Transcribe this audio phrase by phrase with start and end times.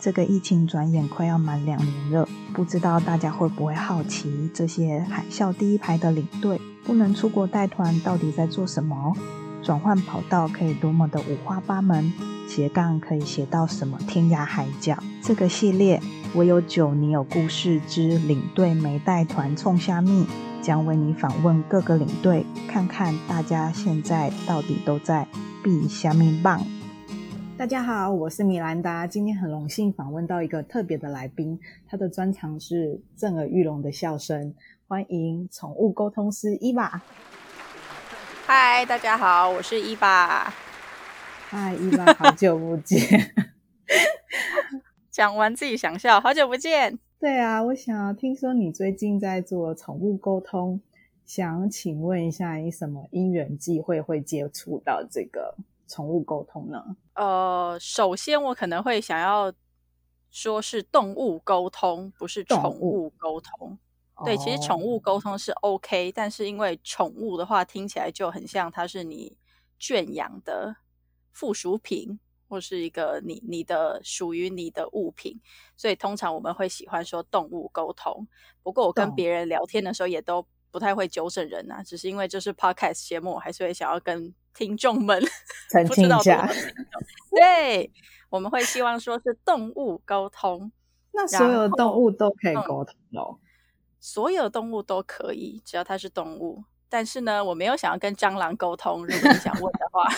[0.00, 9.16] 这个疫情转眼快要满两年了，不知道大家会不会好奇，这些海啸第一排的领队不能出国带团，到底在做什么？
[9.60, 12.12] 转换跑道可以多么的五花八门，
[12.46, 14.96] 斜杠可以斜到什么天涯海角？
[15.20, 16.00] 这个系列，
[16.32, 20.26] 我有酒，你有故事之领队没带团冲虾米，
[20.62, 25.26] 将为你访问各个领队，看看大家现在到底都在
[25.64, 26.64] 避虾米棒。
[27.58, 29.04] 大家好，我是米兰达。
[29.04, 34.54] 今天很荣幸访问到一个特别的来宾，他的专长是震耳欲聋的笑声。
[34.86, 37.02] 欢迎宠物沟通师伊娃。
[38.46, 40.48] 嗨，大家好，我是伊娃。
[41.48, 43.34] 嗨，伊娃，好久不见。
[45.10, 46.96] 讲完自己想笑，好久不见。
[47.18, 50.80] 对啊，我想听说你最近在做宠物沟通，
[51.26, 55.56] 想请问一下，你什么因缘际会会接触到这个？
[55.88, 56.96] 宠物沟通呢？
[57.14, 59.52] 呃，首先我可能会想要
[60.30, 63.78] 说是动物沟通，不是宠物沟通。
[64.24, 69.36] 对，其实宠物沟通是 OK，但是因为宠物的话听起来就很像它是你
[69.78, 70.76] 圈养的
[71.32, 75.40] 附属品，或是一个你你的属于你的物品，
[75.76, 78.26] 所以通常我们会喜欢说动物沟通。
[78.62, 84.34] 不过我跟别人聊天的时候也都不太会纠正人啊，只是因为这是 Podcast 节目，我还是会想要跟。
[84.54, 85.22] 听众们，
[85.70, 86.50] 澄清一下，
[87.30, 87.92] 对，
[88.28, 90.72] 我们会希望说是动物沟通，
[91.12, 93.38] 那所有动物都可以沟通哦？
[94.00, 96.64] 所有动物都可以，只要它是动物。
[96.88, 99.06] 但是呢，我没有想要跟蟑螂沟通。
[99.06, 100.08] 如果你想问的话，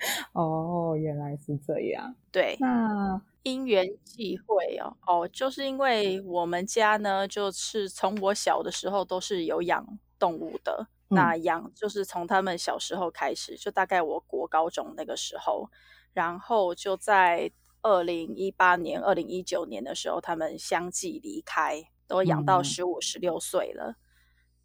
[0.32, 2.14] 哦，原来是这样。
[2.32, 9.86] 对，那因缘际会哦，哦，就是因为我们家呢，就是从我小的时候都是有养
[10.18, 10.88] 动物的。
[11.12, 15.68] 那养就是从他们小时候开始，就大概我国高中那个时候，
[16.12, 17.50] 然后就在
[17.82, 23.96] 二零一八年、二零一九年的时候，他们相继离开，都养到十五、十六岁了。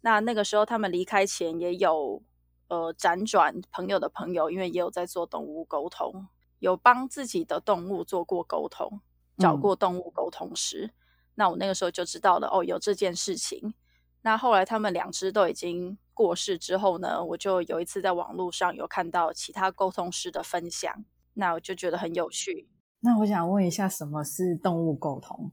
[0.02, 2.22] 那那个时候他们离开前，也有
[2.68, 6.26] 呃辗转朋友的朋友，因为也有在做动物沟通，
[6.58, 9.00] 有帮自己的动物做过沟通，
[9.38, 10.92] 找过动物沟通师。
[11.34, 13.74] 那我那个时候就知道了，哦，有这件事情。
[14.22, 21.04] 那后来他们两只都已经过世之后呢，我就有一次在网络上有看到其他沟通师的分享，
[21.34, 22.68] 那我就觉得很有趣。
[23.00, 25.52] 那我想问一下，什么是动物沟通？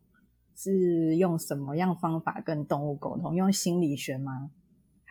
[0.55, 3.35] 是用什么样方法跟动物沟通？
[3.35, 4.51] 用心理学吗？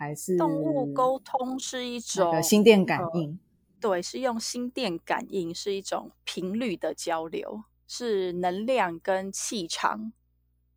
[0.02, 3.30] 还是动物沟通是一种心电感应？
[3.30, 3.38] 呃，
[3.80, 10.12] 对，是用心电感应，是一种频率的交流，是能量跟气场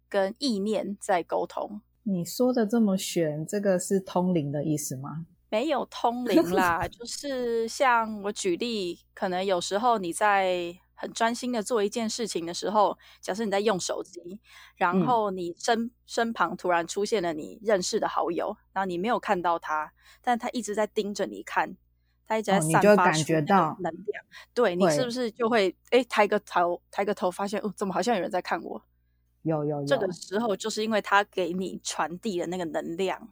[0.07, 1.81] 跟意念在沟通。
[2.03, 5.25] 你说的这么玄，这个是通灵的意思吗？
[5.49, 14.41] 没有通灵啦， 就是像我举例，可能有时候你在很专心的做一件事情的时候，假设你在用手机，
[14.75, 19.93] 然后你身、嗯、身旁突然出现了你认识的好友，然后你没有看到他，
[20.23, 21.77] 但他一直在盯着你看，
[22.25, 28.81] 他一直在散发出能量，哦、对，你是不是就会哎抬个头，抬个头，发现哦，怎么好像有人在看我？
[29.43, 33.29] 有有有，这个时候就是因为他给你传递的那个能量，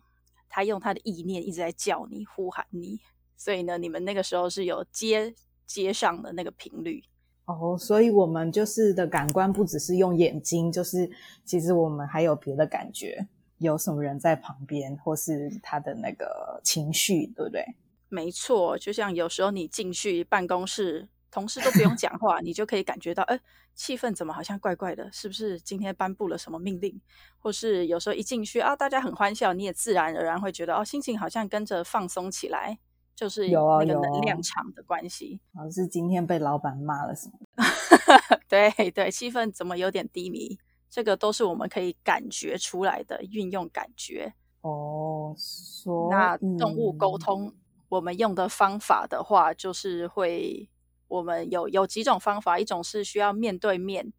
[0.47, 3.00] 他用他的意念一直在叫你、呼喊你，
[3.35, 5.34] 所以呢，你们那个时候是有接
[5.66, 7.03] 接上的那个频率
[7.45, 7.77] 哦。
[7.77, 11.09] 所以我们就是的感官不只是用眼睛，就是
[11.45, 13.27] 其实我们还有别的感觉，
[13.57, 17.63] 有什么人在旁边，或是他的那个情绪，对不对？
[18.09, 21.09] 没错，就像有时候你进去办公室。
[21.33, 23.39] 同事都不用讲话，你就可以感觉到，哎，
[23.73, 25.11] 气氛怎么好像怪怪的？
[25.11, 27.01] 是不是今天颁布了什么命令？
[27.39, 32.77] 或是有时候一进去啊，大家很欢笑，你也自然而然会觉得，哦，心情好像跟着放松起来，
[33.16, 35.40] 就是有那个能量场的关系。
[35.53, 37.38] 好像是今天被老板骂了什么？
[38.47, 40.57] 对对，气氛怎么有点低迷？
[40.90, 44.34] 这个都是我们可以感觉出来的，运用感觉。
[44.62, 47.56] 哦，说那动物沟通，嗯，
[47.90, 50.69] 我们用的方法的话，就是会。
[51.09, 54.12] 我们有有几种方法，一种是需要面对面，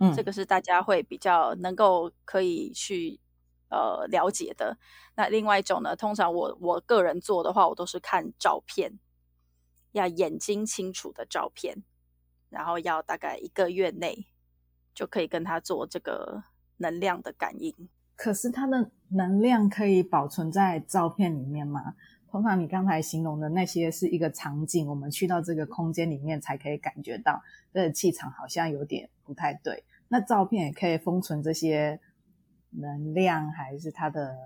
[0.00, 3.20] 嗯，这个是大家会比较能够可以去
[3.70, 4.76] 呃了解的。
[5.16, 8.98] 那另外一种呢，通常我我个人做的话，我都是看照片，
[9.92, 11.82] 要眼睛清楚的照片，
[12.48, 14.26] 然后要大概一个月内
[14.94, 16.44] 就可以跟他做这个
[16.76, 17.88] 能量的感应。
[18.16, 21.94] 可是它的能量可以保存在照片里面吗？
[22.30, 29.84] 通常你刚才形容的那些是一个场景，我们去到这个空间里面才可以感觉到这气场好像有点不太对。
[30.08, 31.98] 那照片也可以封存这些
[32.70, 34.36] 能量，还是他的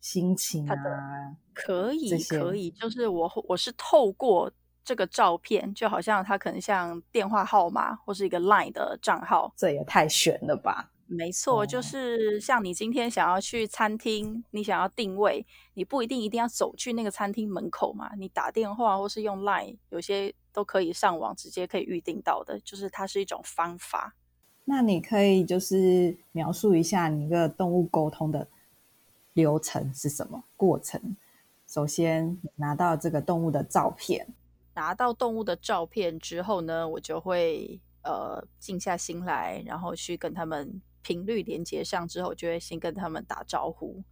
[0.00, 1.36] 心情啊？
[1.52, 4.50] 可以，可以，就是我我是透过
[4.84, 9.52] 这个照片，就好像他可能像电话号码或是一个 Line 的账号。
[9.56, 10.92] 这也太玄了吧？
[11.08, 24.16] 没错，哦、就是像你今天想要去餐厅，你想要定位，你不一定一定要走去那个餐厅门口嘛，你打电话或是用 Line，有些都可以上网直接可以预定到的，就是它是一种方法。
[24.68, 28.48] 那你可以就是描述一下你一个动物沟通的
[29.32, 31.16] 流程是什么过程？
[31.68, 34.26] 首先拿到这个动物的照片，
[34.74, 44.02] 拿到动物的照片之后呢，我就会呃静下心来，然后去跟他们频率连接上之后，就会先跟他们打招呼，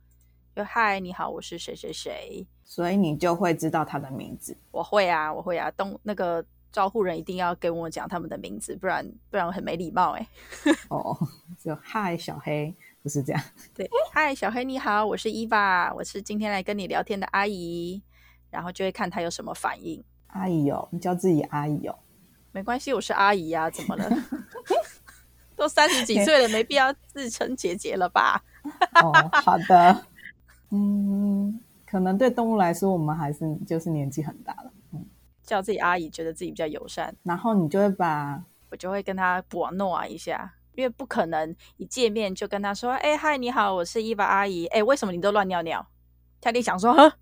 [0.55, 2.47] 就嗨，你好，我是谁谁谁。
[2.63, 4.57] 所以你就会知道他的名字。
[4.71, 6.47] 我会啊，我会啊，动那个。
[6.75, 10.29] 招呼人一定要跟我讲他们的名字，不然不然我很没礼貌哎。
[10.91, 11.17] 哦，
[11.63, 13.41] 就嗨小黑，不是这样。
[13.73, 18.03] 对，嗨小黑你好，我是伊娃，我是今天来跟你聊天的阿姨，
[18.51, 20.03] 然后就会看他有什么反应。
[20.27, 21.97] 阿姨哦，你叫自己阿姨哦，
[22.51, 24.11] 没关系，我是阿姨呀、啊，怎么了？
[25.55, 28.43] 都三十几岁了，没必要自称姐姐了吧？
[29.01, 29.13] 哦，
[29.45, 30.05] 好的。
[30.71, 34.73] 嗯，可能对动物来说，我们还是就是年纪很大了。
[35.45, 45.87] 叫自己阿姨，觉得自己比较友善，然后你就会把，我就会跟他玩弄一下，因为不可能一见面就跟他说：“哎，嗨，你好，我是伊娃阿姨。”哎，为什么你都乱尿尿？
[46.41, 47.13] 他就想说：“呵，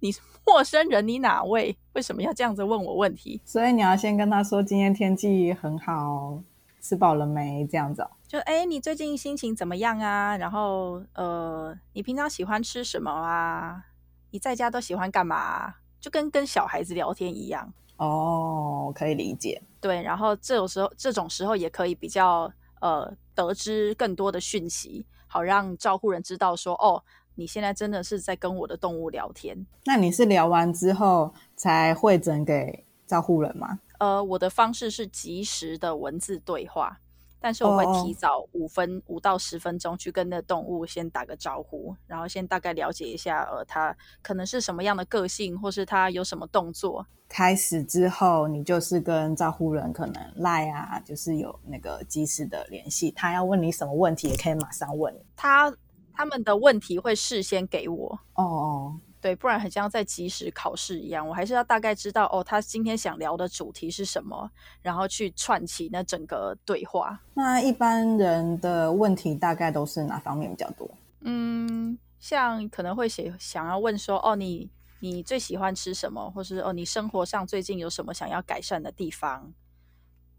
[0.00, 1.76] 你是陌生人，你哪位？
[1.94, 6.42] 为什么要这样子问我问题？”所以你要先跟他说：“今天天气很好，
[6.80, 10.36] 吃饱了没？”这样子哦，就哎，你最近心情怎么样啊？
[10.36, 13.86] 然后呃，你平常喜欢吃什么啊？
[14.32, 15.74] 你在家都喜欢干嘛？
[16.00, 19.60] 就跟跟小孩子聊天一样哦，可以理解。
[19.80, 22.50] 对，然后这种时候，这种时候也可以比较
[22.80, 27.02] 呃得知更多的讯息，好让照护人知道说，哦，
[27.34, 29.66] 你现在真的是在跟我的动物聊天。
[29.84, 33.80] 那你是聊完之后才会诊给照护人吗？
[33.98, 37.00] 呃，我的方式是及时的文字对话。
[37.40, 39.22] 但是我会提早五分五、oh.
[39.22, 47.06] 到十分钟去跟那动物先打个招呼，然后先大概了解一下，呃，它可能是什么样的个性，或是它有什么动作。
[47.28, 53.10] 开始之后，你就是跟照护人可能赖啊，就是有那个及时的联系。
[53.12, 55.14] 他要问你什么问题，也可以马上问。
[55.36, 55.72] 他
[56.12, 58.20] 他们的问题会事先给我。
[58.34, 59.00] 哦哦。
[59.20, 64.50] 对，不然很像在即时考试一样，我还是要大概知道哦，他今天想聊的主题是什么，
[64.80, 67.20] 然后去串起那整个对话。
[67.34, 70.90] 那一般人的问题大概都是哪方面比较多？
[71.20, 74.70] 嗯，像可能会写想要问说，哦，你
[75.00, 79.52] 你最喜欢吃什么，或是哦，你生活上最近有什么想要改善的地方，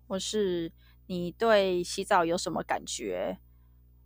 [0.08, 0.72] 或是
[1.06, 3.38] 你对洗澡有什么感觉，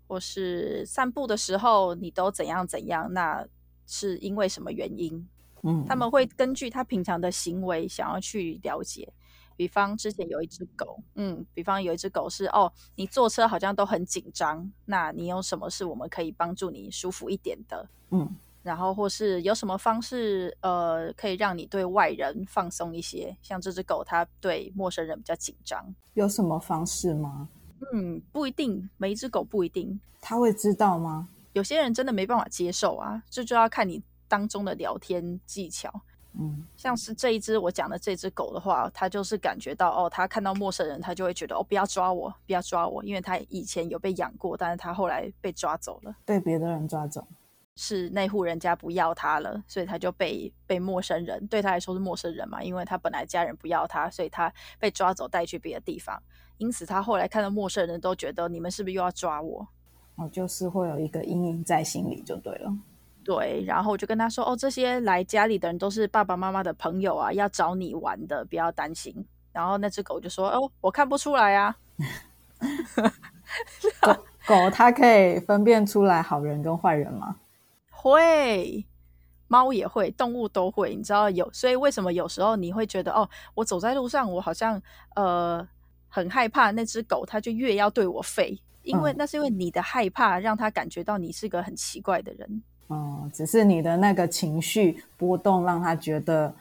[0.06, 3.14] 或是散步的时候你都怎样怎样？
[3.14, 3.48] 那
[3.86, 5.28] 是因为什么原因？
[5.64, 9.12] 嗯，他们会根据他平常的行为想要去了解。
[9.58, 17.88] 比方之前有一只狗，嗯，比方有一只狗是哦，你坐车好像都很紧张，那你有什么是我们可以帮助你舒服一点的？
[18.10, 23.36] 嗯，然后或是有什么方式，呃，可以让你对外人放松一些？
[23.42, 27.48] 像这只狗，它对陌生人比较紧张，有什么方式吗？
[27.94, 30.00] 嗯，不一定，每一只狗不一定。
[30.20, 31.30] 它会知道吗？
[31.56, 35.90] 有些人真的没办法接受啊，这就，要看你当中的聊天技巧。
[36.38, 47.26] 嗯，像是这一只我讲的这只狗的话，它就是感觉到哦，它看到陌生人，它就会觉得哦，不要抓我，不要抓我，因为它以前有被养过，但是它后来被抓走了，被别的人抓走，
[47.78, 56.22] 是那户人家不要它了，所以它就被被陌生人，对它来说是陌生人嘛，因为它本来家人不要它，所以它被抓走带去别的地方，
[56.58, 59.66] 因此它后来看到陌生人都觉得你们是不是又要抓我？
[60.16, 62.74] 哦，就是会有一个阴影在心里，就对了。
[63.24, 71.76] 对，然后我就跟他说：“哦，这些来家里的人都是爸爸妈妈的朋友啊，要找你玩的，不要担心。”然后那只狗就说：“哦，我看不出来啊。”
[74.02, 74.14] 狗
[74.46, 77.36] 狗它可以分辨出来好人跟坏人吗？
[77.90, 78.86] 会，
[79.48, 80.96] 猫也会，动物都会。
[80.96, 84.80] 你知道有，所以为什么有时候你会觉得哦，我走在路上，我好像
[85.16, 85.68] 呃
[86.08, 88.60] 很害怕那只狗，它就越要对我吠。
[88.86, 92.64] 因为那是因为你的害怕，让他感觉到你是个很奇怪的人。
[92.88, 96.56] 哦、嗯，只是你的那个情绪波动，让他觉得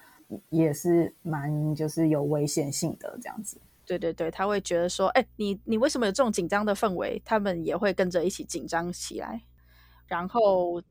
[0.48, 3.58] 也是蛮就是有危险性的这样子。
[3.86, 7.20] 对对对，他会觉得说，哎，你你为什么有这种紧张的氛围？
[7.24, 9.40] 他们也会跟着一起紧张起来。
[10.06, 10.82] 然后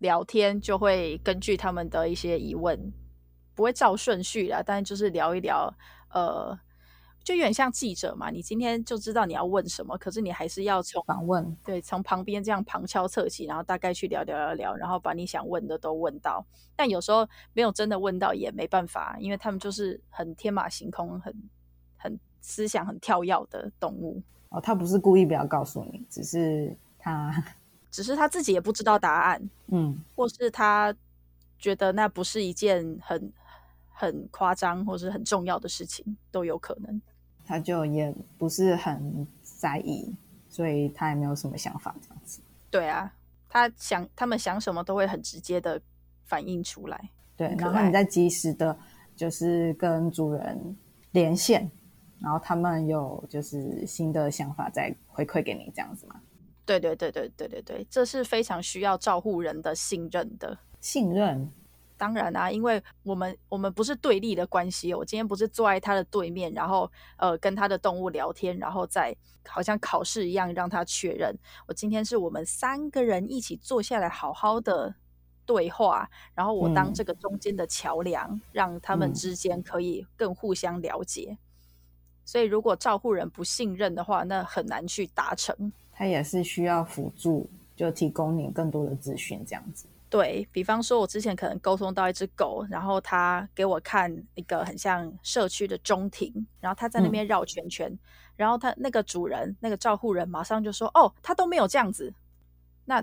[0.00, 2.92] 聊天就会根据他们的一些疑问，
[3.54, 5.72] 不会照顺序啦，但是就是聊一聊，
[6.10, 6.58] 呃。
[7.24, 16.44] 就有点像记者嘛，你今天就知道你要问什么，可是你还是要从访问，对，从旁边这样旁敲侧击，然后大概去聊聊聊聊，然后把你想问的都问到。
[16.74, 21.32] 但有时候没有真的问到也没办法，因为他们就是很天马行空、很
[21.96, 24.20] 很思想很跳跃的动物。
[24.48, 27.32] 哦，他不是故意不要告诉你，只是他，
[27.90, 30.92] 只是他自己也不知道答案，嗯，或是他
[31.58, 33.32] 觉得那不是一件很
[33.88, 37.00] 很夸张或是很重要的事情，都有可能。
[37.44, 40.14] 他就也不是很在意，
[40.48, 42.40] 所以他也没有什么想法这样子。
[42.70, 43.12] 对啊，
[43.48, 45.80] 他想他们想什么都会很直接的
[46.24, 47.10] 反映出来。
[47.36, 48.78] 对，然后你再及时的，
[49.16, 50.76] 就是跟主人
[51.10, 51.70] 连线，
[52.20, 56.20] 然后他们有就是新的想法再回馈给你这样子吗？
[56.64, 60.56] 对对对对对对对，这是非常需要照护人的信任的。
[60.80, 61.50] 信任。
[62.02, 64.92] 当然啊，因为我们我们不是对立的关系。
[64.92, 69.14] 我今天不是坐在他的对面，然后呃跟他的动物聊天，然后再
[69.46, 71.32] 好像考试一样让他确认。
[71.68, 74.92] 我今天是我们三个人一起坐下来好好的
[75.46, 81.28] 对话，然后我当这个中间的桥梁，嗯、让他们之间可以更互相了解。
[81.30, 81.38] 嗯、
[82.24, 85.72] 所以如果照护人不信任的话，那很难去达成。
[85.92, 89.86] 他也是需要辅助，就提供你更多的资讯这样子。
[90.12, 97.98] 对，比方说，我之前可能沟通到一只狗，然后他给我看一个很像社区的中庭，然后他在那边绕圈圈，嗯、
[98.36, 102.12] 然后他那个主人、那个照护人马上就说：“哦，他都没有这样子。”
[102.84, 103.02] 那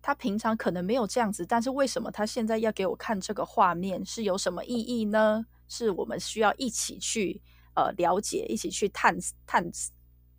[0.00, 4.06] 他平常可能没有这样子，但是为什么他现在要给我看这个画面？
[4.06, 5.44] 是有什么意义呢？
[5.66, 7.42] 是我们需要一起去
[7.74, 9.68] 呃了解，一起去探探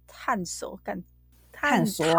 [0.08, 1.04] 探索干
[1.52, 2.06] 探索。
[2.06, 2.16] 探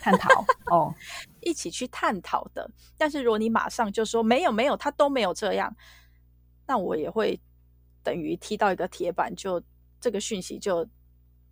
[0.00, 0.94] 讨哦，
[1.40, 2.70] 一起去探讨的。
[2.96, 5.74] 但是如果你马上就说没有没有，他都没有这样，
[6.66, 7.38] 那我也会
[8.02, 9.62] 等于踢到一个铁板，就
[10.00, 10.86] 这个讯息就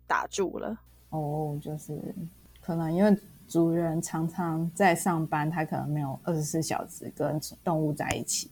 [0.05, 0.77] 打住了。
[1.09, 2.15] 哦，就是
[2.61, 3.17] 可能因为
[3.47, 8.51] 主人常常在上班，他可能没有二十四小时跟动物在一起，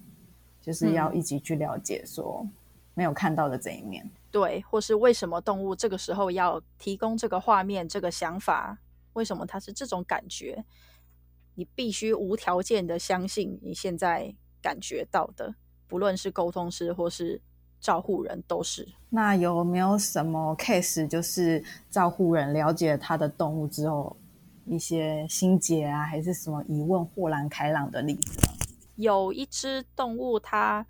[0.62, 2.48] 就是要一起去了解说
[2.94, 4.06] 没有看到的这一面。
[4.06, 8.77] 嗯，对，或是为什么动物这个时候要提供这个画面、这个想法？
[9.15, 10.63] 为什么他是这种感觉？
[11.55, 15.55] 你必须无条件的相信你现在感觉到的，
[15.88, 17.41] 不论是沟通师或是
[17.79, 18.88] 照护人，都是。
[19.10, 24.17] 那有没有什么 case，就是照护人了解他的动物之后，
[24.65, 28.39] 一些心结啊，还是什么疑问豁然开朗的例子？
[28.95, 30.86] 有一只动物，它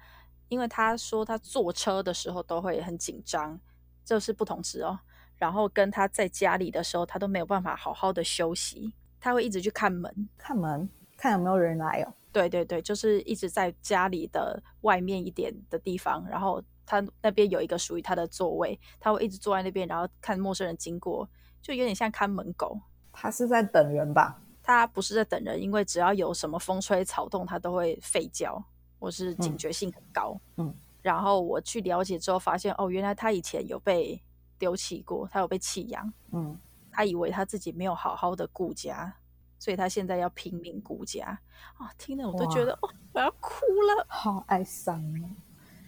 [0.47, 3.59] 因为他说他坐车的时候都会很紧张，
[4.03, 4.99] 这是不同词哦。
[5.37, 12.13] 然后跟他在家里的时候，他都没有办法好好的休息，他会一直去看门，看门，看有没有人来哦。
[12.31, 21.29] 对对对，就是一直在家里的外面一点的地方，然后他那边有一个属于他的座位，他会一直坐在那边，然后看陌生人经过，
[21.61, 22.79] 就有点像看门狗。
[23.13, 24.41] 他是在等人吧？
[24.61, 28.61] 他不是在等人，因为只要有什么风吹草动，他都会吠叫，
[28.99, 30.37] 或是警觉性很高。
[30.57, 34.21] 嗯，然后我去了解之后，发现哦，原来他以前有被。
[34.57, 36.11] 丢弃过，他有被弃养。
[36.31, 36.57] 嗯，
[36.91, 39.15] 他以为他自己没有好好的顾家，
[39.59, 41.39] 所以他现在要拼命顾家。
[41.77, 43.65] 啊，听了我都觉得哦，我要哭
[43.97, 45.29] 了，好哀伤哦。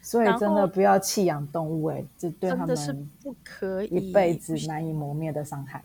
[0.02, 5.84] 所以真的不要弃养动物，哎，这对他们是不可以一辈子难以磨灭的伤害。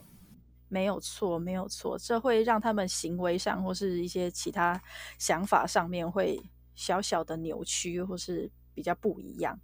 [0.68, 4.80] 没有错，没有错，这会让他们行为上或是一些其他
[5.18, 6.40] 想法上面会
[6.74, 9.58] 小小的扭曲，或是比较不一样。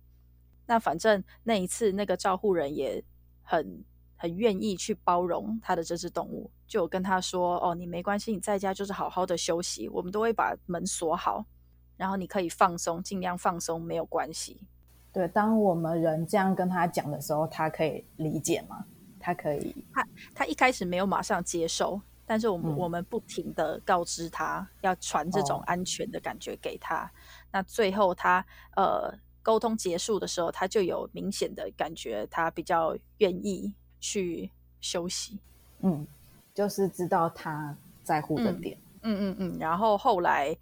[0.69, 3.03] 那反正那一次，那个照护人也
[3.43, 3.83] 很
[4.15, 11.47] 很愿意去包容他的这只动物，就跟他说：“哦，你没关系，你在家就是好好的休息，我们都会把门锁好，
[11.97, 14.61] 然后你可以放松，尽量放松，没有关系。”
[15.11, 18.85] 对，当我们人这样跟他讲的时候，他可以理解吗？
[19.19, 27.11] 他可以，他他一开始没有马上接受，但是我们、嗯、我们不停的告知他要传这种安全的感觉给他，哦、
[27.53, 28.45] 那最后他
[28.77, 29.19] 呃。
[29.49, 35.39] 沟通结束的时候，他就有明显的感觉，他比较愿意去休息。
[35.81, 36.07] 嗯，
[36.53, 37.75] 就是知道他
[38.05, 38.77] 在乎的点。
[39.01, 39.59] 嗯嗯嗯，嗯。
[39.59, 40.55] 然后后来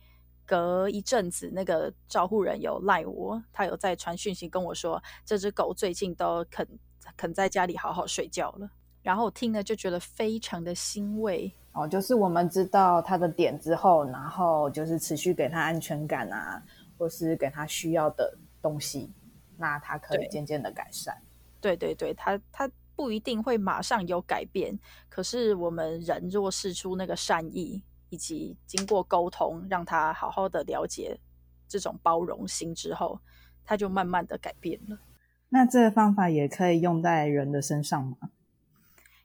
[0.46, 6.64] 隔一阵子，那个照护人有赖我，他有在传讯息跟我说，这只狗最近都肯
[7.16, 8.70] 肯在家里好好睡觉了。
[9.02, 11.52] 然后我听了就觉得非常的欣慰。
[11.72, 16.62] 哦，就是我们知道他的点之后，然后就是持续给他安全感啊，
[16.96, 18.32] 或是给他需要的。
[18.66, 19.12] 东西，
[19.56, 21.16] 那它可以渐渐的改善。
[21.60, 24.76] 对对对，它它不一定会马上有改变，
[25.08, 31.16] 可是我们人若试出那个善意，以及经过沟通，让他好好的了解
[31.68, 33.20] 这种包容心之后，
[33.64, 34.98] 他就慢慢的改变了。
[35.50, 38.16] 那这个方法也可以用在人的身上吗？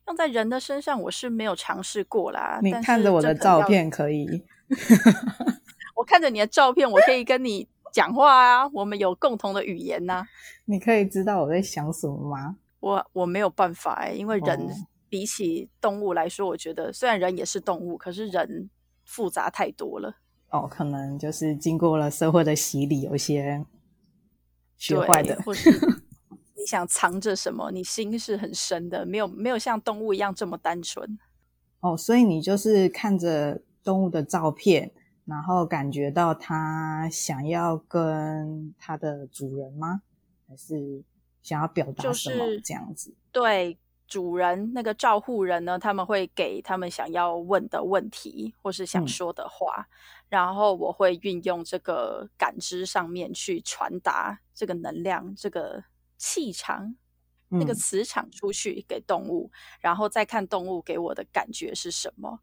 [0.07, 2.59] 用在人的身上，我是没有尝试过啦。
[2.61, 4.43] 你看着我的照片可以，
[5.95, 10.27] 我看着你的照片，我可以跟你讲话啊，我们有共同的语言呐、啊。
[10.65, 12.57] 你可以知道我在想什么吗？
[12.79, 14.69] 我我没有办法哎、欸，因为人
[15.09, 18.69] 比起动物来说，我觉得虽然人也是动物，可是人
[19.05, 20.15] 复杂太多了。
[20.49, 23.63] 哦，可能就是经过了社会的洗礼，有一些
[24.77, 25.69] 学坏的，或是
[26.57, 31.19] 你想藏着什么，你心是很深的，没有没有像动物一样这么单纯。
[31.81, 34.91] 哦，所以你就是看着动物的照片，
[35.31, 40.03] 然后感觉到它想要跟它的主人吗？
[40.47, 41.01] 还是
[41.41, 43.15] 想要表达什么这样子？
[43.31, 43.79] 对。
[44.07, 55.81] 主人那个照护人呢，他们会给他们想要问的问题或是想说的话，嗯、然后我会运用这个感知上面去传达这个能量、这个
[56.17, 56.93] 气场、
[57.51, 62.41] 嗯、那个磁场出去给动物，然后再看动物给我的感觉是什么。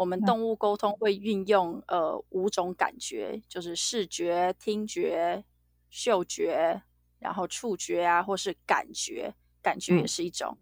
[0.00, 5.44] 我们动物沟通会运用呃五种感觉，就是视觉、听觉、
[5.90, 6.80] 嗅觉，
[7.18, 10.56] 然后触觉啊，或是感觉，感觉也是一种。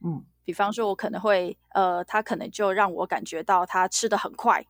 [0.00, 0.14] 嗯。
[0.16, 4.66] 嗯，比方说，我可能会，呃，它可能就让我感觉到它吃的很快，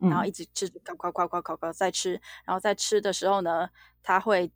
[0.00, 3.70] 嗯、然后一直吃，快快快快快快在吃，然后在吃的时候呢，
[4.02, 4.52] 他会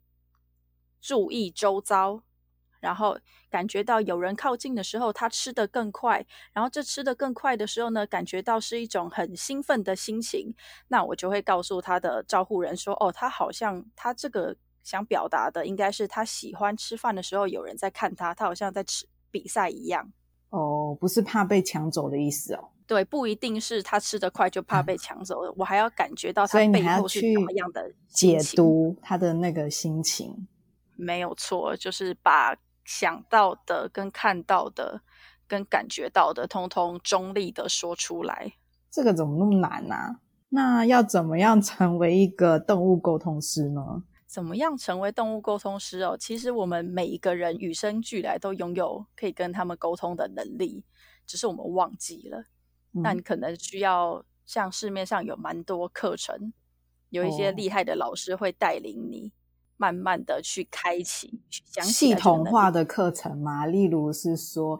[0.99, 2.21] 注意周遭，
[2.81, 3.17] 然后
[3.49, 10.53] 感觉到有人靠近的时候，他吃得更快，然后这吃得更快的时候呢，感觉到是一种很兴奋的心情，
[10.89, 19.07] 那我就会告诉他的照护人说，哦，他好像他这个想表达的应该是他喜欢吃饭的时候有人在看他，他好像在吃。
[19.33, 20.11] 比赛一样
[20.49, 22.67] 哦，不是怕被抢走的意思哦。
[22.85, 30.49] 对，不一定是他吃得快就怕被抢走了，嗯、我还要感觉到他背后是什么样的解读他的那个心情。
[30.97, 35.01] 没有错，就是把想到的、跟看到的、
[35.47, 38.53] 跟感觉到的，通通中立的说出来。
[38.89, 40.19] 这个怎么那么难呢、啊？
[40.49, 44.03] 那要怎么样成为一个动物沟通师呢？
[44.27, 46.17] 怎么样成为动物沟通师哦？
[46.17, 50.83] 其实我们每一个人与生俱来都拥有可以跟他们沟通的能力，
[51.25, 52.39] 只是我们忘记了。
[52.93, 56.53] 嗯、那你可能需要像市面上有蛮多课程，
[57.09, 59.31] 有一些厉害的老师会带领你，
[59.81, 61.41] 慢慢的去开启
[61.81, 63.65] 系统化的课程吗。
[63.65, 64.79] 例如是说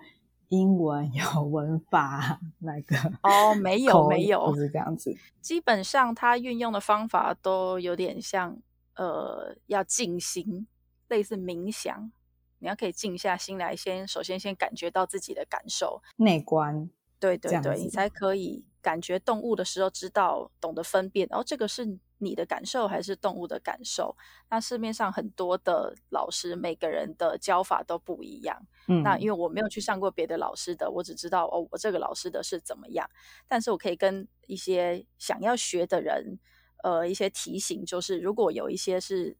[0.49, 5.17] 英文有文法那个哦，没 有没有，就是这样子。
[5.41, 8.61] 基本上它运用的方法都有点像。
[8.95, 10.67] 呃，要静心，
[11.07, 12.11] 类似冥想，
[12.59, 24.15] 你要可以静下心来，先首先先感觉到自己的感受，内观，对对对，你才可以感觉动物的时候，知道懂得分辨，然后这个是你的感受还是动物的感受？
[24.49, 28.65] 那市面上很多的老师，每个人的教法都不一样。
[28.87, 33.09] 嗯，那因为我没有去上过别的老师的，我只知道哦，我这个老师的是怎么样，
[33.47, 36.39] 但是我可以跟一些想要学的人。
[36.83, 39.37] 呃，一些提醒就是，如果有一些是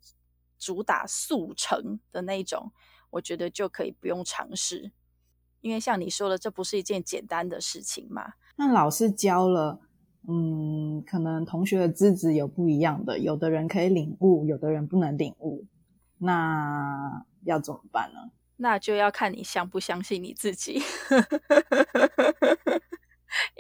[0.60, 2.72] 主打速成的那种，
[3.10, 4.92] 我觉得就可以不用尝试，
[5.62, 8.34] 因为像你说的，这不是一件简单的事情嘛。
[8.58, 9.80] 那老师教了，
[10.28, 15.66] 嗯，可能同学的资质有不一样的，有的人可以领悟，有的人不能领悟，
[16.20, 18.32] 那要怎么办呢？
[18.58, 20.82] 那就要看你相不相信你自己，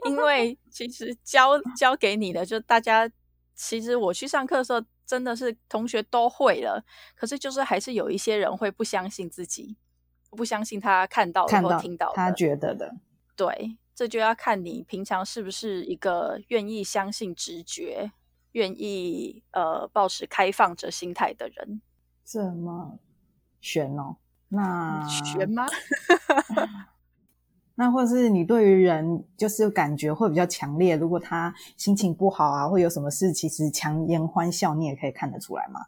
[0.05, 3.09] 因为其实教教给你的就大家。
[3.53, 6.83] 其实我去上课的时候，真的是同学都会了，
[7.15, 9.77] 可是就是还是有一些人会不相信自己，
[10.31, 12.95] 不相信他看到或听到的，他觉得的。
[13.35, 18.11] 对，这就要看你平常是不是一个愿意相信直觉、
[18.53, 21.79] 愿意呃保持开放者心态的人。
[22.25, 22.97] 这么
[23.59, 24.15] 玄哦？
[24.47, 25.67] 那玄吗？
[27.77, 35.79] 那或是你对于人就是感觉会比较强烈，如果他心情不好啊，会有什么事，其实强颜欢笑，你也可以看得出来吗？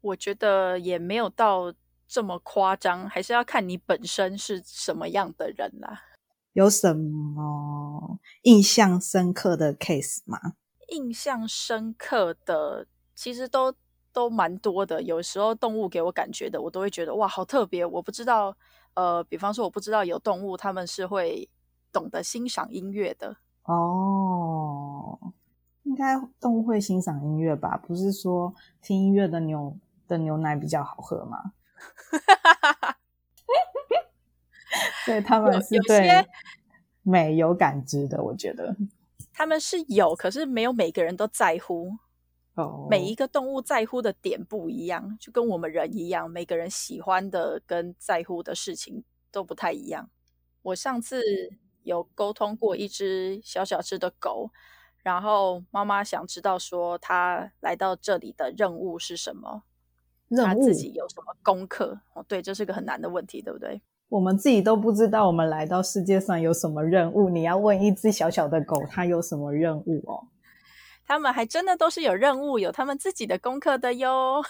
[0.00, 1.72] 我觉得也没有到
[2.08, 6.06] 这么夸张，还是要看你本身是什么样的人啦。
[6.52, 10.54] 有什么印象深刻的 case 吗？
[10.88, 13.72] 印象深刻的其实都
[14.12, 18.56] 都蛮多的，有时候动物给我感觉的，我都会觉得哇，好特别，我不知道。
[18.94, 21.48] 呃，比方说，我不知道有动物，他们是会
[21.92, 25.16] 懂得欣赏音乐的哦。
[25.84, 27.76] 应该动物会欣赏音乐吧？
[27.76, 31.52] 不是说听音乐的牛的牛奶比较好喝吗？
[35.04, 36.08] 所以他们是对
[37.02, 38.76] 美有感知的，我觉得
[39.32, 41.92] 他们是有，可是没有每个人都在乎。
[42.54, 50.10] 哦，每一个动物在乎的点不一样，就跟我们人一样，每个人喜欢的跟在乎的事情都不太一样。
[50.62, 51.22] 我上次
[51.84, 54.50] 有沟通过一只小小只的狗，
[55.02, 59.62] 然后妈妈想知道说它来到这里的任务是什么，
[60.36, 62.00] 它自己有什么功课？
[62.14, 63.80] 哦，对，这是个很难的问题，对不对？
[64.10, 70.26] 我们自己都不知道我们来到世界上有什么任务，你要问一只小小的狗，它有什么任务哦？
[71.06, 74.42] 他们还真的都是有任务，有他们自己的功课的哟。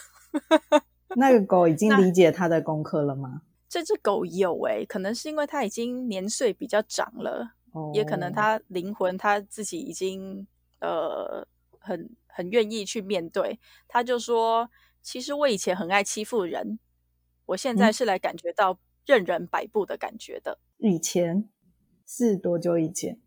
[1.15, 3.43] 那个狗已经理解它的功课了吗？
[3.69, 10.47] 这只狗有诶、欸，可能是因为它已经年岁比较长了，哦、也可能它灵魂它自己已经
[10.81, 11.47] 呃
[11.79, 13.61] 很很愿意去面对。
[13.87, 14.71] 他就说
[15.03, 16.79] ：“其实我以前很爱欺负人，
[17.45, 18.79] 我现在是来感觉到
[19.11, 20.59] 任人摆布的感觉的。
[20.79, 21.51] 嗯”以前
[22.07, 23.21] 是多久以前？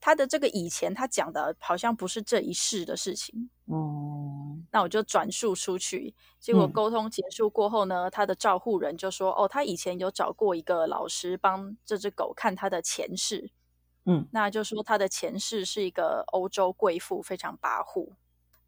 [0.00, 4.52] 他的这个以前，他讲的好像不是这一世的事情哦。
[4.54, 13.50] 嗯、那我就转述出去，结果沟通结束过后呢，嗯、他的照护人就说：“哦，他以前有找过一个老师帮这只狗看他的前世，
[14.04, 18.12] 嗯，那就说他的前世是一个欧洲贵妇，非常跋扈，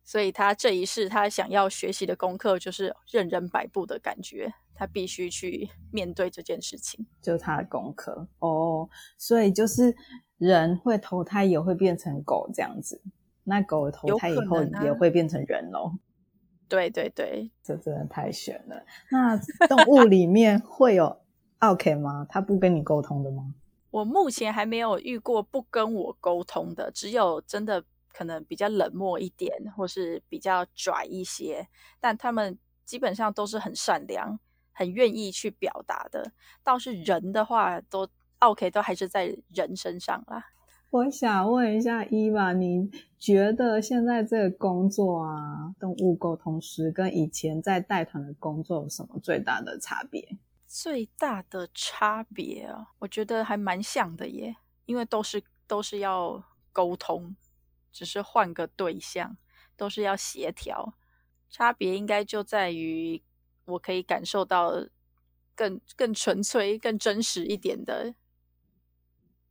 [0.07, 8.89] 所以他这一世他想要学习的功课就是任人摆布的感觉，他必须去面对这件事情，就是他的功课哦。
[9.19, 9.97] 所以就是。”
[10.39, 13.01] 人会投胎也会变成狗这样子，
[13.45, 15.87] 那狗投胎以后也会变成人哦。
[15.87, 15.97] 啊、
[16.69, 18.85] 对对对，这真的太玄了。
[19.11, 19.35] 那
[19.67, 21.23] 动物里面会有
[21.61, 22.27] OK 吗？
[22.29, 23.55] 他不跟你沟通的吗？
[23.91, 31.67] 我目前还没有遇过不跟我沟通的，只有真的可能比较冷漠一点，或是比较拽一些，
[31.99, 34.39] 但他们基本上都是很善良，
[34.77, 36.31] 很愿意去表达的。
[36.63, 38.09] 倒是人的话都。
[38.41, 40.45] OK，都还是在人身上啦。
[40.91, 50.37] 我想问一下伊娃，你觉得现在这个工作啊，动物沟通师跟以前在带团的工作有什么最大的差别？
[50.67, 57.35] 最大的差别啊，我觉得还蛮像的耶，因为都是都是要沟通，
[57.91, 59.39] 只是换个对象，
[59.79, 60.93] 都是要协调。
[61.49, 63.23] 差别应该就在于
[63.67, 64.73] 我可以感受到
[65.55, 68.15] 更更纯粹、更真实一点的。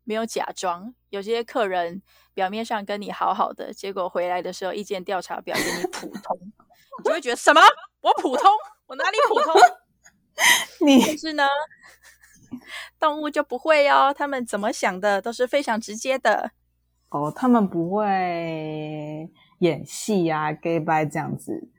[0.08, 2.02] 没有假装，有些客人
[2.34, 6.40] 表面上跟你好好的，结果回来的时候意见调查表给你普通，
[7.00, 7.60] 你就会觉得什么？
[8.02, 8.52] 我普通？
[8.86, 9.54] 我哪里普通？
[10.86, 11.48] 你但是呢，
[13.00, 16.52] 动物就不会哦，他们怎么想的都是非常直接的。
[17.10, 21.70] 哦，他们不会演戏啊，gay bye 这样子。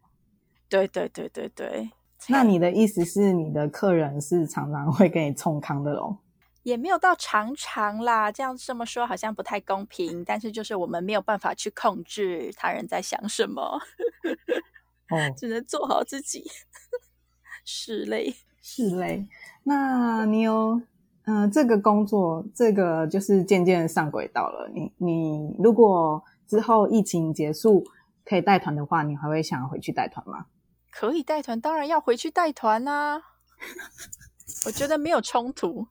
[0.69, 1.91] 对对对对对。
[2.29, 6.17] 那你的意思是，你的客人是常常会给你冲康的喽？
[6.63, 10.23] 也没有到常常啦，这样这么说好像不太公平。
[10.27, 13.63] 但是就是我们没有办法去控制他人在想什么，
[15.11, 16.45] 哦， 只能做好自己。
[17.65, 19.29] 是嘞，是嘞。
[19.63, 20.81] 那你有，
[21.27, 24.69] 嗯、呃，这个工作，这个就是渐渐上轨道了。
[24.75, 27.85] 你你如果之后疫情结束
[28.25, 30.47] 可以带团的话，你还会想要回去带团吗？
[30.99, 33.21] 可以带团，当然要回去带团啦。
[34.65, 35.87] 我觉得没有冲突。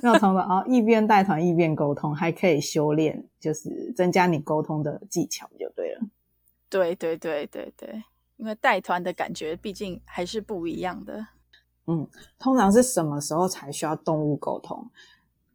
[0.00, 6.02] 没有冲突哦，一边带团一边沟通，还可以修炼，就是增加你沟通的技巧就对了。
[6.70, 8.04] 对对对对对，
[8.36, 11.26] 因为带团的感觉毕竟还是不一样的。
[11.86, 14.88] 嗯，通常是什么时候才需要动物沟通？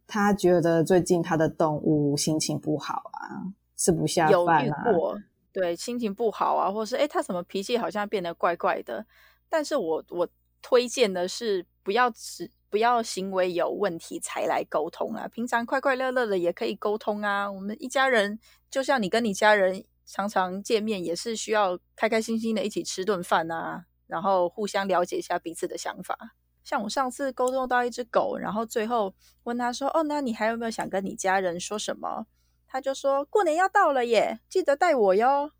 [0.06, 4.82] 他觉得最近他的动物心情不好啊，吃不下饭啊。
[4.84, 5.18] 有遇过，
[5.54, 9.06] 对，心情不好啊，或是诶，他怎么脾气好像变得怪怪的？
[9.48, 10.28] 但是我我
[10.60, 12.50] 推荐的是不要只。
[12.74, 15.28] 不要行为有问题才来沟通啊！
[15.28, 17.48] 平常快快乐乐的也可以沟通啊。
[17.48, 18.36] 我们一家人
[18.68, 26.18] 就像你跟你家人常常见面，也是需要开开心心的一起吃顿饭啊，然后互相了解一下彼此的想法。
[26.64, 29.14] 像我上次沟通到一只狗，然后最后
[29.44, 32.26] 问他说：“哦，那你还有没有想跟你家人说什么？”
[32.74, 35.52] 他就说：“过年要到了耶，记得带我哟。”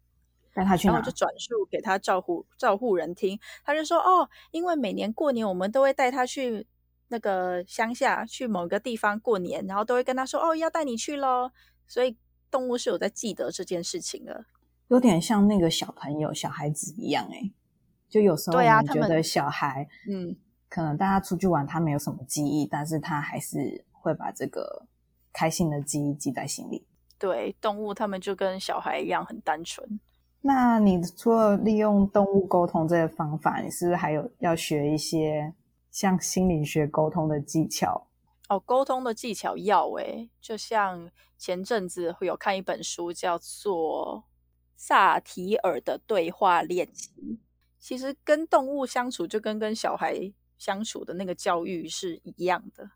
[0.53, 0.89] 带他去？
[0.89, 6.67] 然后就转述给他照护照护人听，他就说：“哦，因为每年过年我们都会带他去。”
[7.09, 11.53] 那个乡下去某个地方过年，然后都会跟他说：“哦，要带你去喽。”
[11.87, 12.17] 所以
[12.51, 14.47] 动物是有在记得这件事情的，
[14.89, 17.53] 有点像那个小朋友、小孩子一样诶。
[18.09, 20.35] 就有时候我们觉得小孩，嗯，
[20.69, 24.87] 可能大家出去玩，他没有什么记忆，但是他还是会把这个
[25.33, 26.85] 开心的记忆记在心里。
[27.25, 29.99] 对，动物他们就跟小孩一样很单纯。
[30.43, 35.55] 那你除了利用动物沟通这个方法，你是不是还有要学一些？
[35.91, 38.09] 像心理学沟通的技巧
[38.49, 41.09] 哦，沟通的技巧要诶，就像
[41.39, 44.19] 前阵子会有看一本书，叫做
[44.75, 47.39] 《萨提尔的对话练习。
[47.79, 52.91] 其实跟动物相处就跟跟小孩相处的那个教育是一样的。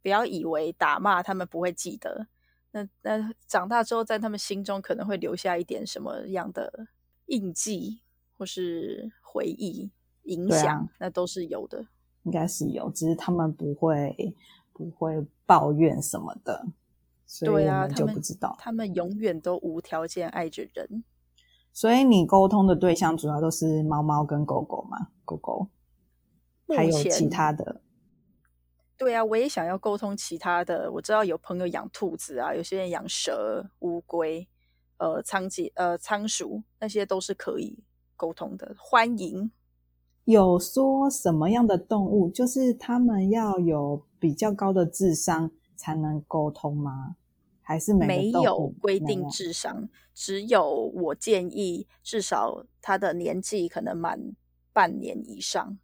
[0.00, 2.28] 不要以为打骂他们不会记得，
[2.72, 6.86] 那那长大之后在他们心中可能会留下一点什么样的
[7.26, 8.00] 印记
[8.38, 9.90] 或是回忆
[10.22, 11.86] 影响，啊、那都是有的。
[12.24, 14.34] 应该是有，只是他们不会
[14.72, 16.66] 不会抱怨什么的，
[17.26, 18.54] 所以我们就不知道。
[18.58, 21.02] 他们，他们永远都无条件爱着人。
[21.72, 25.08] 所以你沟通的对象主要都是猫猫跟狗狗吗？
[25.24, 25.68] 狗狗，
[26.68, 27.80] 还有其他的？
[29.00, 30.92] 对啊，我也想要沟通其他的。
[30.92, 34.46] 我知道有朋友养兔子啊，有些人养蛇、乌龟、
[34.98, 37.82] 呃仓鼠、呃仓鼠，那些都是可以
[38.14, 38.76] 沟通的。
[38.78, 39.50] 欢迎。
[40.26, 47.16] 有说什么样的动物，就是他们要有比较高的智商才能沟通吗？
[47.62, 54.20] 还是没有规定智商，只有我建议至少他的年纪可能满
[54.74, 55.78] 半年以上，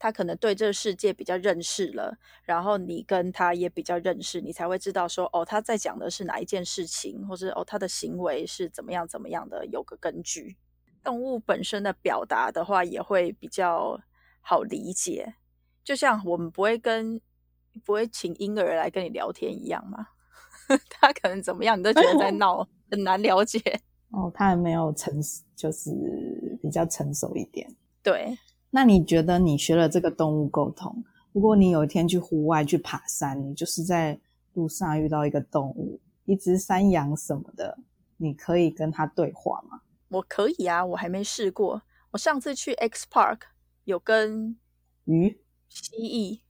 [0.00, 10.56] 他可能对这个世界比较认识了，然后你跟他也比较认识，你才会知道说哦，他在讲的是哪一件事情，或是哦他的行为是怎么样怎么样的，有个根据。
[11.04, 14.00] 动物本身的表达的话，也会比较
[14.40, 15.34] 好理解，
[15.84, 17.20] 就像我们不会跟
[17.84, 20.08] 不会请婴儿来跟你聊天一样嘛。
[20.88, 23.58] 他可能怎么样，你都觉得在 闹，很难了解。
[24.10, 25.20] 哦，他还没有成，
[25.54, 25.90] 就是
[26.62, 27.68] 比较成熟一点。
[28.02, 28.36] 对，
[28.70, 34.18] 那你觉得你学了这个动物沟通，如果你有一天去户外去爬山，你就是在
[34.54, 37.76] 路上遇到一个动物，一只山羊什么的，
[38.16, 39.80] 你可以跟它对话吗？
[40.08, 41.82] 我可以啊，我还没试过。
[42.12, 43.40] 我上次去 X Park
[43.84, 44.56] 有跟
[45.04, 46.40] 鱼、蜥蜴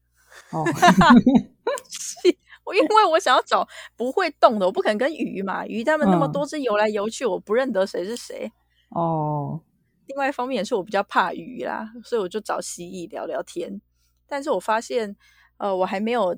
[0.50, 0.64] 哦。
[2.72, 5.66] 因为我想要找不会动的，我不可能跟鱼嘛。
[5.66, 8.50] 鱼他们那么多只游来游去，嗯、我不认得谁是谁。
[8.90, 9.60] 哦。
[10.10, 13.80] 另外一方面也是我比较怕鱼啦，所以我就找蜥蜴聊聊天。
[14.26, 15.14] 但是我发现，
[15.56, 16.36] 呃，我还没有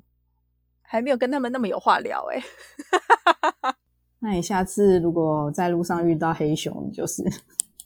[0.82, 2.36] 还没有跟他们那么有话聊哎、
[3.64, 3.74] 欸。
[4.18, 7.24] 那你下次如果在路上遇到黑熊，你就是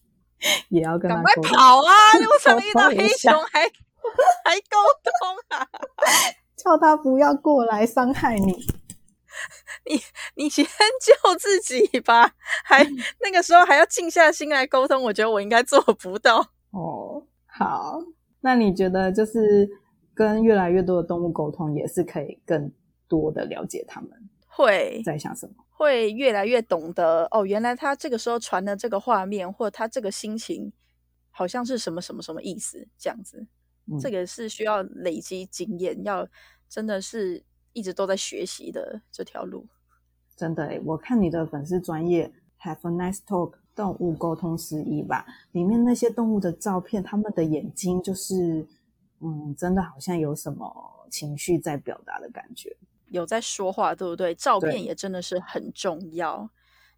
[0.70, 1.92] 也要跟他赶快跑啊！
[2.18, 3.60] 路上 遇到黑熊还
[4.44, 5.12] 还沟通
[5.56, 5.68] 啊？
[6.56, 8.66] 叫他不要过来伤害你，
[9.84, 10.00] 你
[10.34, 10.64] 你先
[11.00, 12.34] 救自己吧。
[12.64, 12.84] 还
[13.20, 16.52] 那个时候还要静下心来沟通，我觉得我应该做不到。
[16.70, 17.98] 哦，好，
[18.40, 19.68] 那你觉得就是
[20.14, 22.72] 跟越来越多的动物沟通，也是可以更
[23.08, 24.10] 多的了解他们
[24.46, 30.72] 会在想什么，会越来越懂得哦，原来他这个时候传的这个画面，或他这个心情，
[31.30, 33.46] 好像是什么什么什么意思，这样子。
[33.90, 36.28] 嗯，这个是需要累积经验，要。
[36.68, 37.44] 真的是
[37.76, 39.66] 一直都在学习的这条路，
[40.34, 48.66] 真的诶，我看你的粉丝专业 Have a nice talk 动物沟通师1吧，里面那些动物的照片，他们的眼睛就是，
[49.20, 52.74] 嗯，真的好像有什么情绪在表达的感觉，
[53.10, 54.34] 有在说话，对不对？
[54.34, 56.48] 照片也真的是很重要。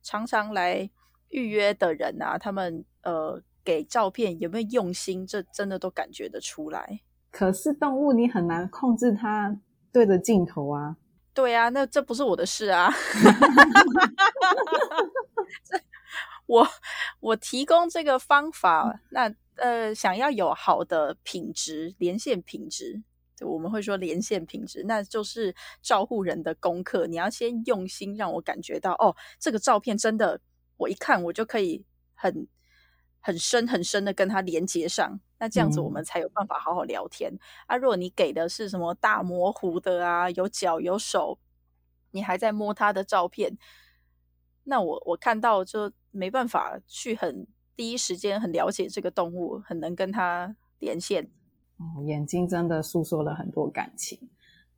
[0.00, 0.88] 常常来
[1.30, 7.00] 预约的人啊，他们呃给照片有没有用心，这真的都感觉得出来。
[7.32, 9.60] 可是动物你很难控制它
[9.92, 10.96] 对着镜头啊。
[11.34, 12.92] 对啊，那这不是我的事啊。
[16.46, 16.66] 我
[17.20, 23.02] 我提供这个方法，那呃想要有好的品质，连线品质，
[23.40, 27.06] 我们会说连线品质，那就是照护人的功课。
[27.06, 30.40] 你要先用心让我感觉到，哦，这个照片真的，
[30.78, 32.48] 我一看我就可以很
[33.28, 35.20] 很深很深的跟它连接上。
[35.38, 37.76] 那这样子我们才有办法好好聊天、嗯、啊！
[37.76, 41.38] 如果你给的是什么大模糊的啊，有脚有手，
[42.12, 43.58] 你还在摸它的照片，
[44.64, 51.30] 那我我看到就没办法去很第一时间很了解这个动物，很能跟它连线。
[51.76, 54.18] 哦，眼睛真的诉说了很多感情。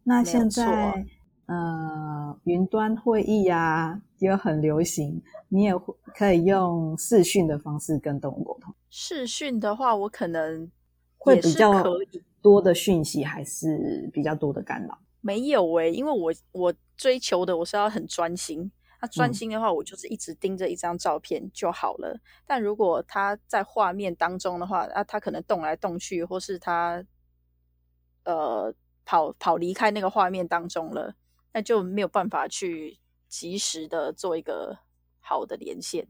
[0.03, 1.07] 那现在
[1.47, 5.73] 呃，云端会议呀、啊、也很流行，你也
[6.15, 8.75] 可以用视讯的方式跟动物沟通。
[8.89, 10.71] 视讯的话，我可能
[11.19, 11.85] 会比较
[12.43, 14.99] 多的讯息，还是比较多的干扰？
[15.21, 18.71] 没有诶、欸，因为我我追求的我是要很专心。
[19.03, 22.11] 那专心的话，我就是一直盯着一张照片就好了。
[22.13, 27.03] 嗯、但如果他在画面当中的话，啊，他可能动来动去，或是他
[28.25, 28.75] 呃
[29.07, 31.15] 跑跑离开那个画面当中了，
[31.53, 34.79] 那就没有办法去及时的做一个
[35.21, 36.07] 好的连线。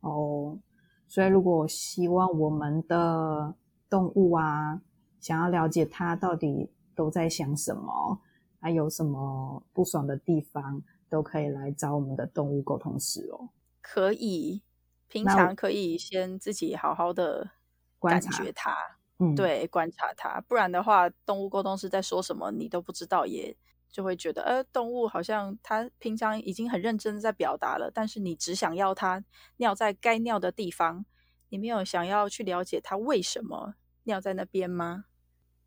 [0.00, 0.58] 哦。
[1.06, 3.54] 所以，如果希望我们的
[3.88, 4.80] 动物啊，
[5.20, 8.20] 想要了解它到底都在想什么，
[8.58, 13.50] 还有什么不爽的地方，都可以来找我们的动物沟通师哦。
[13.80, 14.62] 可以，
[15.06, 17.50] 平常可以先自己好好的
[18.00, 18.74] 感觉它，
[19.18, 23.54] 嗯，对，观察它，不然的话，动物沟通师在说什么你都不知道，也
[23.94, 29.22] 就会觉得，呃，动物好像它平常已经很认真的在表达了，但是你只想要它
[29.58, 31.06] 尿在该尿的地方，
[31.50, 35.04] 你没有想要去了解它为什么尿在那边吗？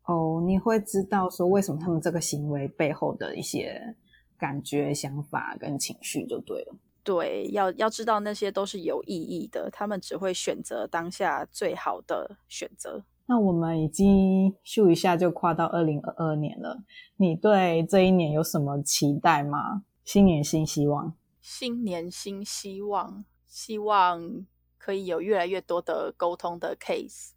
[0.02, 3.96] 哦，你会知道说为什么他们这个行为背后的一些
[4.36, 6.76] 感觉、想法跟情绪就对了。
[7.02, 13.02] 对，要要知道那些都是有意义的，他们只会选择当下最好的选择。
[13.30, 16.82] 那我们已经咻一下就跨到二零二二年了，
[17.16, 19.82] 你对这一年有什么期待吗？
[20.02, 24.46] 新年新希望，新年新希望，希望
[24.78, 27.32] 可以有越来越多的沟通的 case。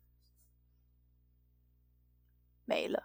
[2.63, 3.03] 没了。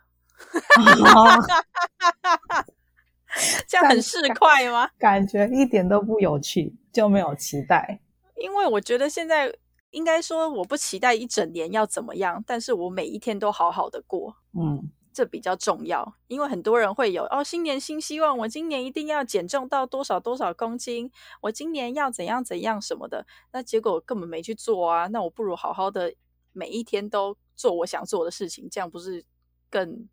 [3.66, 4.88] 这样很市侩吗？
[4.96, 8.00] 感觉一点都不有趣，就没有期待。
[8.36, 9.52] 因为我觉得现在
[9.90, 16.14] 应该说，我不期待一整年要怎么样，但是我每一天都好好的过，嗯，这比较重要。
[16.26, 25.06] 因为很多人会有哦，新年新希望，我今年一定要减重到多少多少公斤，我今年要怎样怎样什么的，那结果根本没去做啊。
[25.08, 26.14] 那我不如好好的
[26.52, 29.24] 每一天都做我想做的事情，这样不是
[29.70, 30.08] 更？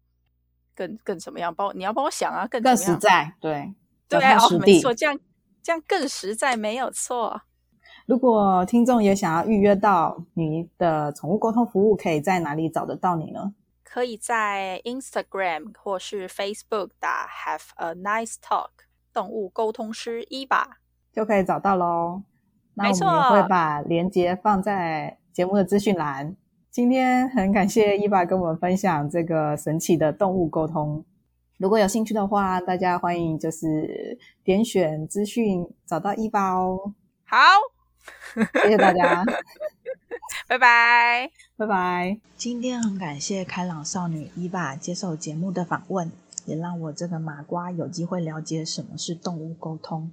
[0.76, 1.54] 更更什么样？
[1.54, 3.72] 帮你要帮我想啊，更更实在，对
[4.10, 5.20] 对哦，没错，这样
[5.62, 7.44] 这样更实在，没有错。
[8.06, 13.54] 如果听众也想要预约到你的宠物沟通服务，可以在哪里找得到你呢？
[13.84, 18.70] 可以在 Instagram 或是 Facebook 打 Have a Nice Talk
[19.13, 20.80] 动物沟通师伊爸
[21.12, 22.24] 就可以找到喽。
[22.74, 26.36] 那我们也会把链接放在节目的资讯栏。
[26.72, 31.06] 今天很感谢伊爸跟我们分享这个神奇的动物沟通。
[31.60, 36.94] 如果有兴趣的话，大家欢迎就是点选资讯找到伊爸哦。
[37.26, 37.38] 好，
[38.63, 39.24] 谢谢大家，
[40.48, 42.20] 拜拜，拜拜。
[42.36, 46.12] 今天很感谢开朗少女伊爸接受节目的访问，
[46.46, 50.12] 也让我这个麻瓜有机会了解什么是动物沟通。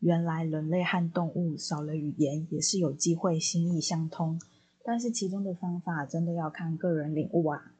[0.00, 4.40] 原来人类和动物少了语言也是有机会心意相通。
[4.84, 7.72] 但是其中的方法真的要看个人领悟啊。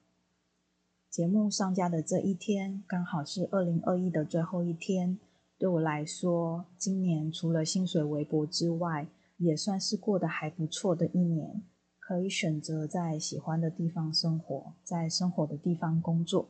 [1.10, 5.18] 节目上架的这一天刚好是二零二一的最后一天，
[5.58, 9.06] 对我来说，今年除了薪水微薄之外，
[9.38, 11.62] 也算是过得还不错的一年。
[11.98, 16.48] 可以选择在喜欢的地方生活，在生活的地方工作。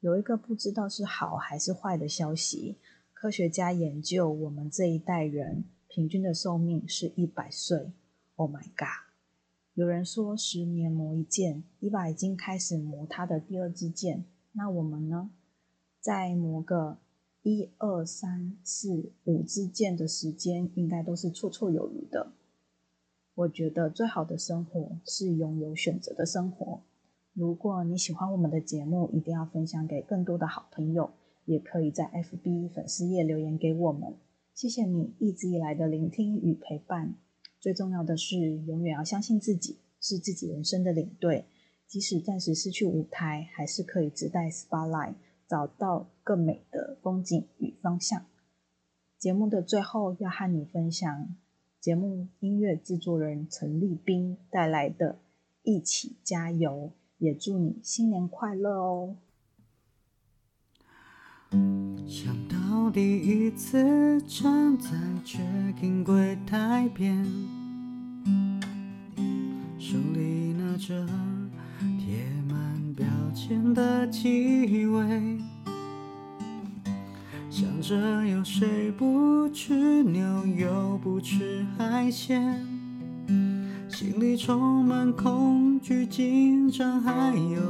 [0.00, 2.78] 有一个不知道是好还是坏的消息，
[3.12, 7.92] 科学家研究我们这一代人平均的寿命是一百岁。
[8.36, 9.04] Oh my god！
[9.74, 14.24] 有人说十年磨一剑，伊娃已经开始磨他的第二支剑。
[14.52, 15.30] 那我们呢？
[16.00, 16.96] 再磨个
[17.42, 22.32] 一二三四五支剑的时间，应该都是绰绰有余的。
[23.34, 26.82] 我觉得最好的生活是拥有选择的生活。
[27.32, 31.10] 如果你喜欢我们的节目，一定要分享给更多的好朋友，
[31.46, 34.16] 也可以在 FB 粉丝页留言给我们。
[34.52, 37.14] 谢谢你一直以来的聆听与陪伴。
[37.58, 41.46] 最重要的是，永远要相信自己是自己人生的领队，
[41.86, 45.14] 即使暂时失去舞台，还是可以自带 spotlight，
[45.48, 48.24] 找到更美的风景与方向。
[49.18, 51.34] 节目的最后，要和你分享
[51.80, 55.14] 节目音乐制作人陈立斌带来的
[55.64, 56.70] 《一起加油》，
[57.18, 59.16] 也祝你新年快乐哦！
[62.06, 64.90] 想到第一次站在
[65.24, 67.26] check-in 柜台边，
[69.80, 71.04] 手里拿着
[71.98, 75.40] 贴满标签的机位，
[77.60, 82.66] 想着有谁不吃牛又不吃海鲜，
[83.86, 87.60] 心里充满恐惧、紧张，还有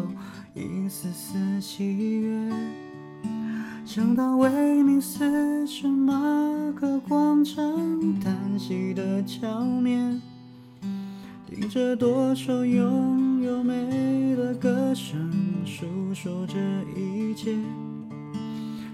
[0.54, 2.52] 一丝丝喜悦。
[3.84, 6.14] 想到威尼斯圣马
[6.76, 7.60] 可广场
[8.20, 10.22] 叹息的桥面，
[11.48, 15.32] 听着多愁拥有美的歌声，
[15.66, 16.54] 诉说着
[16.96, 17.56] 一切。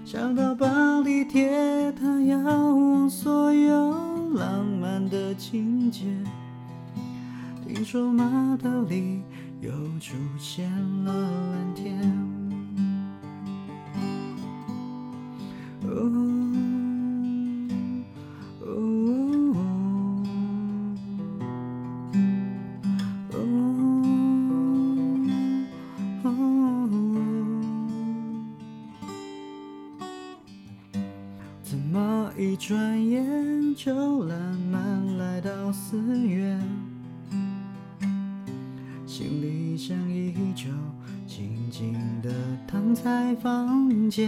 [0.09, 3.91] 想到巴黎铁塔遥望所有
[4.35, 6.05] 浪漫的情节，
[7.67, 9.21] 听说马德里
[9.59, 10.71] 又出现
[11.03, 11.11] 了
[11.51, 11.99] 蓝天。
[31.69, 34.39] 怎么一转眼就烂
[34.71, 36.57] 漫来到四月？
[39.05, 40.69] 行李箱依旧
[41.27, 42.31] 静静地
[42.65, 44.25] 躺在房间，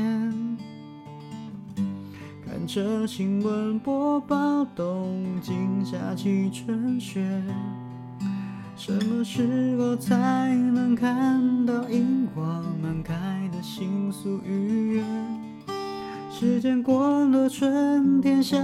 [2.46, 7.26] 看着新闻播报东京下起春雪。
[8.76, 15.49] 什么时候才能看到樱花满开的新宿御苑？
[16.40, 18.58] 时间过了春天、夏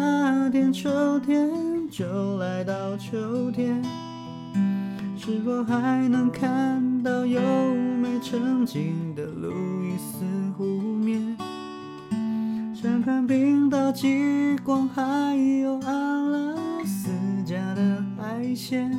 [0.49, 1.51] 天、秋天，
[1.91, 3.83] 就来到秋天。
[5.17, 7.41] 是否还能看到优
[8.01, 9.51] 美成景的路
[9.83, 10.23] 易斯
[10.57, 11.35] 湖面？
[12.73, 16.55] 想看冰岛极光，还有阿拉
[16.85, 17.09] 斯
[17.45, 18.89] 加的海鲜。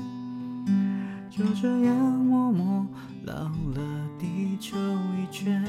[1.30, 2.86] 就这样默默
[3.24, 3.80] 绕了
[4.18, 5.64] 地球一圈。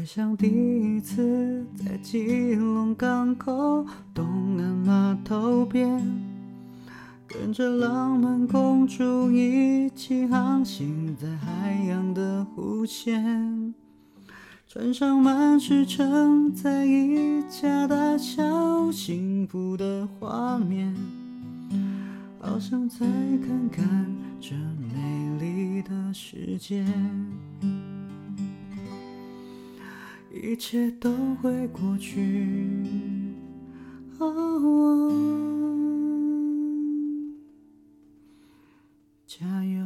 [0.00, 6.19] 回想第一次在基隆港口东岸码头边，
[7.52, 13.74] 着浪漫公主一起航行在海洋的弧线，
[14.68, 20.94] 船上满是承载一家大小幸福的画面，
[22.38, 24.06] 好想再看看
[24.40, 26.84] 这美丽的世界。
[30.32, 31.10] 一切都
[31.42, 32.46] 会过去。
[34.18, 35.49] 哦。
[39.40, 39.79] Jaya.